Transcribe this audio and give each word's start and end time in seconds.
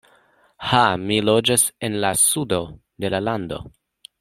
Ha, 0.69 0.79
mi 1.11 1.17
loĝas 1.25 1.67
en 1.89 1.99
la 2.05 2.11
sudo 2.23 2.61
de 3.05 3.13
la 3.17 3.21
lando. 3.29 3.63